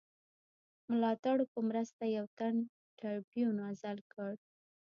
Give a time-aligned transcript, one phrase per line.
[0.89, 2.55] ملاتړو په مرسته یو تن
[2.99, 4.31] ټربیون عزل کړ.